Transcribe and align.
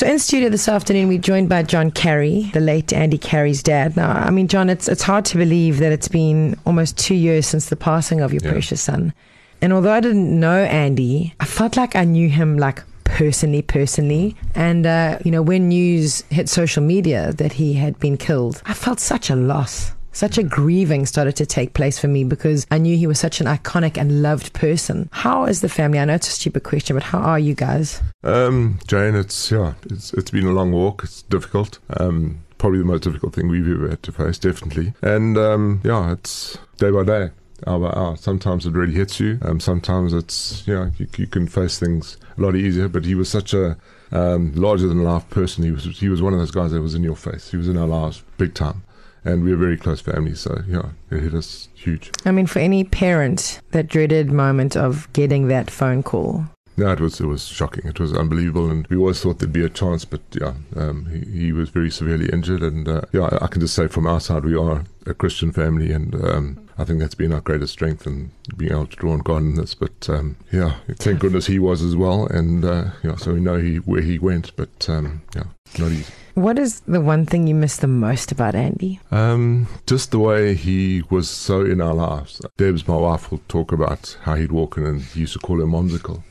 So 0.00 0.06
in 0.06 0.18
studio 0.18 0.48
this 0.48 0.66
afternoon, 0.66 1.08
we're 1.08 1.18
joined 1.18 1.50
by 1.50 1.62
John 1.62 1.90
Carey, 1.90 2.48
the 2.54 2.60
late 2.60 2.90
Andy 2.90 3.18
Carey's 3.18 3.62
dad. 3.62 3.98
Now, 3.98 4.12
I 4.12 4.30
mean, 4.30 4.48
John, 4.48 4.70
it's 4.70 4.88
it's 4.88 5.02
hard 5.02 5.26
to 5.26 5.36
believe 5.36 5.76
that 5.80 5.92
it's 5.92 6.08
been 6.08 6.58
almost 6.64 6.96
two 6.96 7.14
years 7.14 7.46
since 7.46 7.68
the 7.68 7.76
passing 7.76 8.22
of 8.22 8.32
your 8.32 8.40
Yeah. 8.42 8.52
precious 8.52 8.80
son. 8.80 9.12
And 9.60 9.74
although 9.74 9.92
I 9.92 10.00
didn't 10.00 10.40
know 10.40 10.64
Andy, 10.64 11.34
I 11.38 11.44
felt 11.44 11.76
like 11.76 11.96
I 11.96 12.04
knew 12.04 12.30
him 12.30 12.56
like 12.56 12.82
personally, 13.04 13.60
personally. 13.60 14.36
And 14.54 14.86
uh, 14.86 15.18
you 15.22 15.30
know, 15.30 15.42
when 15.42 15.68
news 15.68 16.24
hit 16.30 16.48
social 16.48 16.82
media 16.82 17.34
that 17.34 17.52
he 17.52 17.74
had 17.74 18.00
been 18.00 18.16
killed, 18.16 18.62
I 18.64 18.72
felt 18.72 19.00
such 19.00 19.28
a 19.28 19.36
loss. 19.36 19.92
Such 20.12 20.38
a 20.38 20.42
grieving 20.42 21.06
started 21.06 21.36
to 21.36 21.46
take 21.46 21.74
place 21.74 21.98
for 21.98 22.08
me 22.08 22.24
because 22.24 22.66
I 22.70 22.78
knew 22.78 22.96
he 22.96 23.06
was 23.06 23.20
such 23.20 23.40
an 23.40 23.46
iconic 23.46 23.96
and 23.96 24.22
loved 24.22 24.52
person. 24.52 25.08
How 25.12 25.44
is 25.44 25.60
the 25.60 25.68
family? 25.68 25.98
I 25.98 26.04
know 26.04 26.14
it's 26.14 26.28
a 26.28 26.32
stupid 26.32 26.64
question, 26.64 26.96
but 26.96 27.04
how 27.04 27.20
are 27.20 27.38
you 27.38 27.54
guys? 27.54 28.02
Um, 28.24 28.80
Jane, 28.86 29.14
it's 29.14 29.50
yeah, 29.50 29.74
it's 29.84 30.12
it's 30.14 30.30
been 30.30 30.46
a 30.46 30.52
long 30.52 30.72
walk. 30.72 31.04
It's 31.04 31.22
difficult. 31.22 31.78
Um, 31.98 32.42
probably 32.58 32.80
the 32.80 32.84
most 32.84 33.02
difficult 33.02 33.34
thing 33.34 33.48
we've 33.48 33.68
ever 33.68 33.88
had 33.88 34.02
to 34.02 34.12
face, 34.12 34.38
definitely. 34.38 34.94
And 35.02 35.38
um, 35.38 35.80
yeah, 35.84 36.12
it's 36.12 36.58
day 36.78 36.90
by 36.90 37.04
day, 37.04 37.30
hour 37.66 37.78
by 37.78 37.96
hour. 37.96 38.16
Sometimes 38.16 38.66
it 38.66 38.72
really 38.72 38.94
hits 38.94 39.20
you. 39.20 39.38
Um, 39.42 39.60
sometimes 39.60 40.12
it's 40.12 40.66
you 40.66 40.92
you, 40.98 41.06
you 41.16 41.26
can 41.28 41.46
face 41.46 41.78
things 41.78 42.18
a 42.36 42.40
lot 42.40 42.56
easier. 42.56 42.88
But 42.88 43.04
he 43.04 43.14
was 43.14 43.28
such 43.28 43.54
a 43.54 43.76
um, 44.12 44.52
larger 44.54 44.88
than 44.88 45.04
life 45.04 45.28
person. 45.30 45.62
He 45.64 45.70
was 45.70 45.84
he 45.84 46.08
was 46.08 46.20
one 46.20 46.32
of 46.32 46.40
those 46.40 46.50
guys 46.50 46.72
that 46.72 46.82
was 46.82 46.94
in 46.94 47.04
your 47.04 47.16
face. 47.16 47.50
He 47.50 47.56
was 47.56 47.68
in 47.68 47.76
our 47.76 47.86
lives 47.86 48.22
big 48.38 48.54
time. 48.54 48.82
And 49.24 49.44
we're 49.44 49.56
very 49.56 49.76
close 49.76 50.00
family, 50.00 50.34
so 50.34 50.62
yeah, 50.66 50.90
it 51.10 51.20
hit 51.22 51.34
us 51.34 51.68
huge. 51.74 52.10
I 52.24 52.30
mean, 52.30 52.46
for 52.46 52.58
any 52.58 52.84
parent, 52.84 53.60
that 53.72 53.86
dreaded 53.86 54.30
moment 54.30 54.76
of 54.76 55.12
getting 55.12 55.48
that 55.48 55.70
phone 55.70 56.02
call. 56.02 56.46
No, 56.76 56.90
it 56.92 57.00
was 57.00 57.20
it 57.20 57.26
was 57.26 57.46
shocking. 57.46 57.86
It 57.86 58.00
was 58.00 58.14
unbelievable, 58.14 58.70
and 58.70 58.86
we 58.86 58.96
always 58.96 59.20
thought 59.20 59.38
there'd 59.38 59.52
be 59.52 59.64
a 59.64 59.68
chance, 59.68 60.06
but 60.06 60.22
yeah, 60.32 60.54
um, 60.76 61.04
he, 61.06 61.38
he 61.38 61.52
was 61.52 61.68
very 61.68 61.90
severely 61.90 62.30
injured, 62.30 62.62
and 62.62 62.88
uh, 62.88 63.02
yeah, 63.12 63.24
I, 63.24 63.44
I 63.44 63.46
can 63.48 63.60
just 63.60 63.74
say 63.74 63.88
from 63.88 64.06
our 64.06 64.20
side, 64.20 64.44
we 64.44 64.56
are 64.56 64.84
a 65.04 65.12
Christian 65.12 65.52
family, 65.52 65.92
and 65.92 66.14
um, 66.14 66.69
I 66.80 66.84
think 66.84 66.98
that's 66.98 67.14
been 67.14 67.32
our 67.32 67.42
greatest 67.42 67.74
strength 67.74 68.06
and 68.06 68.30
being 68.56 68.72
able 68.72 68.86
to 68.86 68.96
draw 68.96 69.12
on 69.12 69.18
God 69.18 69.42
in 69.42 69.54
this. 69.54 69.74
But 69.74 70.08
um, 70.08 70.36
yeah, 70.50 70.76
thank 70.96 71.20
goodness 71.20 71.46
he 71.46 71.58
was 71.58 71.82
as 71.82 71.94
well, 71.94 72.26
and 72.26 72.64
uh, 72.64 72.84
yeah, 73.02 73.16
so 73.16 73.34
we 73.34 73.40
know 73.40 73.58
he 73.58 73.76
where 73.76 74.00
he 74.00 74.18
went, 74.18 74.56
but 74.56 74.88
um, 74.88 75.22
yeah, 75.34 75.44
not 75.78 75.92
easy. 75.92 76.12
What 76.34 76.58
is 76.58 76.80
the 76.80 77.00
one 77.00 77.26
thing 77.26 77.46
you 77.46 77.54
miss 77.54 77.76
the 77.76 77.86
most 77.86 78.32
about 78.32 78.54
Andy? 78.54 78.98
Um, 79.10 79.66
just 79.86 80.10
the 80.10 80.18
way 80.18 80.54
he 80.54 81.02
was 81.10 81.28
so 81.28 81.64
in 81.66 81.82
our 81.82 81.92
lives. 81.92 82.40
Debs, 82.56 82.88
my 82.88 82.96
wife, 82.96 83.30
will 83.30 83.42
talk 83.48 83.72
about 83.72 84.16
how 84.22 84.36
he'd 84.36 84.52
walk 84.52 84.78
in 84.78 84.86
and 84.86 85.02
he 85.02 85.20
used 85.20 85.34
to 85.34 85.38
call 85.40 85.60
him 85.60 85.72
Momsicle. 85.72 86.22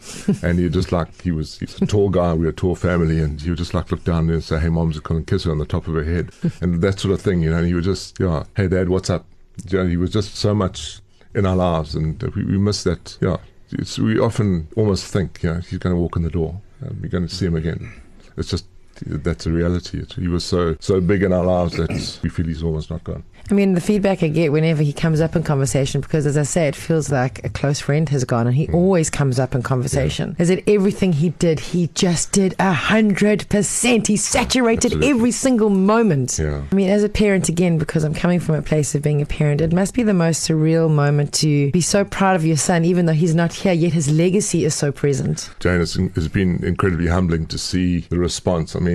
and 0.43 0.57
he 0.57 0.69
just 0.69 0.91
like, 0.91 1.21
he 1.21 1.31
was 1.31 1.59
he's 1.59 1.79
a 1.81 1.85
tall 1.85 2.09
guy, 2.09 2.33
we 2.33 2.45
were 2.45 2.51
a 2.51 2.53
tall 2.53 2.75
family, 2.75 3.19
and 3.19 3.41
he 3.41 3.49
would 3.49 3.59
just 3.59 3.73
like 3.73 3.91
look 3.91 4.03
down 4.03 4.27
there 4.27 4.35
and 4.35 4.43
say, 4.43 4.57
hey, 4.57 4.69
Momsicle, 4.69 5.17
and 5.17 5.27
kiss 5.27 5.43
her 5.43 5.51
on 5.51 5.59
the 5.59 5.65
top 5.65 5.87
of 5.87 5.93
her 5.93 6.03
head. 6.03 6.31
and 6.61 6.81
that 6.81 6.99
sort 6.99 7.13
of 7.13 7.21
thing, 7.21 7.43
you 7.43 7.51
know, 7.51 7.57
and 7.57 7.67
he 7.67 7.73
would 7.73 7.83
just, 7.83 8.19
yeah, 8.19 8.45
hey, 8.55 8.67
Dad, 8.67 8.89
what's 8.89 9.09
up? 9.09 9.25
You 9.67 9.79
know, 9.79 9.87
he 9.87 9.97
was 9.97 10.11
just 10.11 10.35
so 10.35 10.53
much 10.53 10.99
in 11.35 11.45
our 11.45 11.55
lives, 11.55 11.95
and 11.95 12.21
we, 12.35 12.43
we 12.43 12.57
miss 12.57 12.83
that, 12.83 13.17
yeah. 13.21 13.37
It's, 13.71 13.99
we 13.99 14.19
often 14.19 14.67
almost 14.75 15.05
think, 15.05 15.43
you 15.43 15.53
know, 15.53 15.59
he's 15.59 15.77
going 15.79 15.95
to 15.95 15.99
walk 15.99 16.15
in 16.15 16.23
the 16.23 16.29
door, 16.29 16.59
and 16.81 16.99
we're 17.01 17.09
going 17.09 17.27
to 17.27 17.33
see 17.33 17.45
him 17.45 17.55
again. 17.55 17.91
It's 18.35 18.49
just, 18.49 18.65
that's 19.05 19.45
a 19.45 19.51
reality. 19.51 19.99
It, 19.99 20.13
he 20.13 20.27
was 20.27 20.43
so 20.43 20.75
so 20.79 21.01
big 21.01 21.23
in 21.23 21.33
our 21.33 21.45
lives 21.45 21.77
that 21.77 22.19
we 22.23 22.29
feel 22.29 22.45
he's 22.45 22.63
almost 22.63 22.89
not 22.89 23.03
gone. 23.03 23.23
I 23.51 23.55
mean, 23.55 23.73
the 23.73 23.81
feedback 23.81 24.21
I 24.21 24.27
get 24.27 24.51
whenever 24.51 24.83
he 24.83 24.93
comes 24.93 25.21
up 25.21 25.35
in 25.35 25.41
conversation, 25.41 26.01
because 26.01 26.27
as 26.27 26.37
I 26.37 26.43
say, 26.43 26.67
it 26.67 26.75
feels 26.75 27.11
like 27.11 27.43
a 27.43 27.49
close 27.49 27.79
friend 27.79 28.07
has 28.09 28.23
gone, 28.23 28.45
and 28.45 28.55
he 28.55 28.67
mm. 28.67 28.75
always 28.75 29.09
comes 29.09 29.39
up 29.39 29.55
in 29.55 29.63
conversation. 29.63 30.35
Is 30.37 30.49
that 30.49 30.67
everything 30.69 31.13
he 31.13 31.29
did, 31.29 31.59
he 31.59 31.87
just 31.95 32.31
did 32.31 32.53
a 32.59 32.73
hundred 32.73 33.49
percent. 33.49 34.07
He 34.07 34.17
saturated 34.17 34.93
Absolutely. 34.93 35.09
every 35.09 35.31
single 35.31 35.69
moment. 35.69 36.37
Yeah. 36.37 36.63
I 36.71 36.75
mean, 36.75 36.89
as 36.89 37.03
a 37.03 37.09
parent, 37.09 37.49
again, 37.49 37.77
because 37.77 38.03
I'm 38.03 38.13
coming 38.13 38.39
from 38.39 38.55
a 38.55 38.61
place 38.61 38.93
of 38.93 39.01
being 39.01 39.21
a 39.21 39.25
parent, 39.25 39.61
it 39.61 39.73
must 39.73 39.93
be 39.93 40.03
the 40.03 40.13
most 40.13 40.47
surreal 40.47 40.89
moment 40.89 41.33
to 41.35 41.71
be 41.71 41.81
so 41.81 42.05
proud 42.05 42.35
of 42.35 42.45
your 42.45 42.57
son, 42.57 42.85
even 42.85 43.05
though 43.07 43.13
he's 43.13 43.35
not 43.35 43.53
here, 43.53 43.73
yet 43.73 43.93
his 43.93 44.11
legacy 44.11 44.63
is 44.63 44.75
so 44.75 44.91
present. 44.91 45.49
Jane, 45.59 45.81
it's, 45.81 45.95
it's 45.95 46.27
been 46.27 46.63
incredibly 46.63 47.07
humbling 47.07 47.47
to 47.47 47.57
see 47.57 48.01
the 48.01 48.19
response. 48.19 48.75
I 48.75 48.79
mean, 48.79 48.88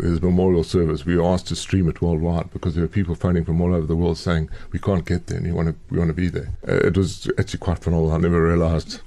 his 0.00 0.22
memorial 0.22 0.64
service, 0.64 1.04
we 1.04 1.16
were 1.16 1.24
asked 1.24 1.48
to 1.48 1.56
stream 1.56 1.88
it 1.88 2.00
worldwide 2.02 2.52
because 2.52 2.74
there 2.74 2.82
were 2.82 2.88
people 2.88 3.14
phoning 3.14 3.44
from 3.44 3.60
all 3.60 3.74
over 3.74 3.86
the 3.86 3.96
world 3.96 4.18
saying, 4.18 4.48
we 4.72 4.78
can't 4.78 5.04
get 5.04 5.26
there 5.26 5.38
and 5.38 5.46
you 5.46 5.54
want 5.54 5.68
to, 5.68 5.74
we 5.90 5.98
want 5.98 6.08
to 6.08 6.14
be 6.14 6.28
there. 6.28 6.50
Uh, 6.66 6.86
it 6.86 6.96
was 6.96 7.30
actually 7.38 7.58
quite 7.58 7.78
phenomenal. 7.78 8.12
I 8.12 8.18
never 8.18 8.42
realized 8.42 9.00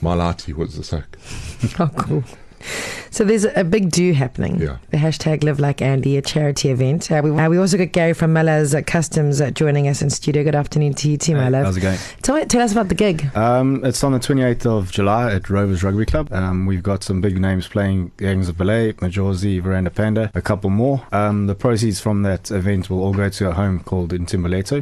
my 0.00 0.14
Lati 0.14 0.54
was 0.54 0.76
the 0.76 0.84
sack. 0.84 1.16
Oh, 1.78 1.90
cool. 1.96 2.24
So 3.14 3.22
there's 3.22 3.44
a 3.44 3.62
big 3.62 3.92
do 3.92 4.12
happening. 4.12 4.60
Yeah. 4.60 4.78
The 4.90 4.96
hashtag 4.96 5.44
Live 5.44 5.60
Like 5.60 5.80
Andy, 5.80 6.16
a 6.16 6.22
charity 6.22 6.70
event. 6.70 7.12
Uh, 7.12 7.20
we, 7.22 7.30
uh, 7.30 7.48
we 7.48 7.58
also 7.58 7.78
got 7.78 7.92
Gary 7.92 8.12
from 8.12 8.34
Mellors 8.34 8.76
uh, 8.76 8.82
Customs 8.82 9.40
uh, 9.40 9.52
joining 9.52 9.86
us 9.86 10.02
in 10.02 10.10
studio. 10.10 10.42
Good 10.42 10.56
afternoon 10.56 10.94
to 10.94 11.08
you 11.08 11.16
too, 11.16 11.36
my 11.36 11.44
Hey, 11.44 11.50
love. 11.50 11.64
How's 11.66 11.76
it 11.76 11.82
going? 11.82 11.98
Tell, 12.22 12.44
tell 12.46 12.62
us 12.62 12.72
about 12.72 12.88
the 12.88 12.96
gig. 12.96 13.24
Um, 13.36 13.84
it's 13.84 14.02
on 14.02 14.10
the 14.10 14.18
28th 14.18 14.66
of 14.66 14.90
July 14.90 15.32
at 15.32 15.48
Rovers 15.48 15.84
Rugby 15.84 16.06
Club. 16.06 16.32
Um, 16.32 16.66
we've 16.66 16.82
got 16.82 17.04
some 17.04 17.20
big 17.20 17.40
names 17.40 17.68
playing 17.68 18.10
Gangs 18.16 18.48
of 18.48 18.58
Ballet, 18.58 18.94
Majozi, 18.94 19.62
Veranda 19.62 19.90
Panda, 19.90 20.32
a 20.34 20.42
couple 20.42 20.70
more. 20.70 21.06
Um, 21.12 21.46
the 21.46 21.54
proceeds 21.54 22.00
from 22.00 22.24
that 22.24 22.50
event 22.50 22.90
will 22.90 23.00
all 23.00 23.14
go 23.14 23.28
to 23.28 23.48
a 23.48 23.52
home 23.52 23.78
called 23.84 24.12
in 24.12 24.26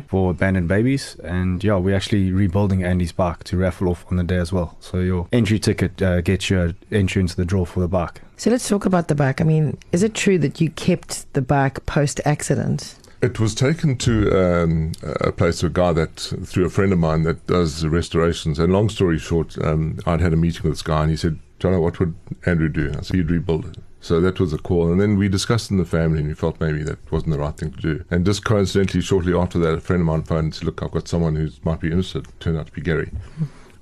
for 0.08 0.30
abandoned 0.30 0.68
babies. 0.68 1.16
And 1.22 1.62
yeah, 1.62 1.76
we're 1.76 1.94
actually 1.94 2.32
rebuilding 2.32 2.82
Andy's 2.82 3.12
bike 3.12 3.44
to 3.44 3.58
raffle 3.58 3.90
off 3.90 4.06
on 4.10 4.16
the 4.16 4.24
day 4.24 4.38
as 4.38 4.54
well. 4.54 4.78
So 4.80 5.00
your 5.00 5.28
entry 5.34 5.58
ticket 5.58 6.00
uh, 6.00 6.22
gets 6.22 6.48
you 6.48 6.74
entry 6.90 7.20
into 7.20 7.36
the 7.36 7.44
draw 7.44 7.66
for 7.66 7.80
the 7.80 7.88
bike. 7.88 8.21
So 8.36 8.50
let's 8.50 8.68
talk 8.68 8.86
about 8.86 9.08
the 9.08 9.14
bike. 9.14 9.40
I 9.40 9.44
mean, 9.44 9.78
is 9.92 10.02
it 10.02 10.14
true 10.14 10.38
that 10.38 10.60
you 10.60 10.70
kept 10.70 11.32
the 11.34 11.42
bike 11.42 11.84
post 11.86 12.20
accident? 12.24 12.96
It 13.20 13.38
was 13.38 13.54
taken 13.54 13.96
to 13.98 14.36
um, 14.36 14.92
a 15.02 15.30
place 15.30 15.60
to 15.60 15.66
a 15.66 15.70
guy 15.70 15.92
that, 15.92 16.16
through 16.44 16.64
a 16.64 16.70
friend 16.70 16.92
of 16.92 16.98
mine 16.98 17.22
that 17.22 17.46
does 17.46 17.86
restorations. 17.86 18.58
And 18.58 18.72
long 18.72 18.88
story 18.88 19.18
short, 19.18 19.56
um, 19.64 20.00
I'd 20.06 20.20
had 20.20 20.32
a 20.32 20.36
meeting 20.36 20.62
with 20.64 20.72
this 20.72 20.82
guy 20.82 21.02
and 21.02 21.10
he 21.10 21.16
said, 21.16 21.38
Jono, 21.60 21.80
what 21.80 22.00
would 22.00 22.14
Andrew 22.46 22.68
do? 22.68 22.90
I 22.98 23.02
said, 23.02 23.14
he'd 23.14 23.30
rebuild 23.30 23.66
it. 23.66 23.76
So 24.00 24.20
that 24.20 24.40
was 24.40 24.52
a 24.52 24.58
call. 24.58 24.90
And 24.90 25.00
then 25.00 25.16
we 25.16 25.28
discussed 25.28 25.70
in 25.70 25.76
the 25.76 25.84
family 25.84 26.18
and 26.18 26.26
we 26.26 26.34
felt 26.34 26.60
maybe 26.60 26.82
that 26.82 26.98
wasn't 27.12 27.30
the 27.30 27.38
right 27.38 27.56
thing 27.56 27.70
to 27.70 27.80
do. 27.80 28.04
And 28.10 28.26
just 28.26 28.44
coincidentally, 28.44 29.00
shortly 29.00 29.32
after 29.32 29.60
that, 29.60 29.74
a 29.74 29.80
friend 29.80 30.00
of 30.00 30.06
mine 30.06 30.24
phoned 30.24 30.44
and 30.46 30.54
said, 30.56 30.64
look, 30.64 30.82
I've 30.82 30.90
got 30.90 31.06
someone 31.06 31.36
who 31.36 31.48
might 31.62 31.78
be 31.78 31.86
interested. 31.86 32.26
Turned 32.40 32.58
out 32.58 32.66
to 32.66 32.72
be 32.72 32.80
Gary. 32.80 33.12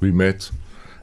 We 0.00 0.10
met. 0.10 0.50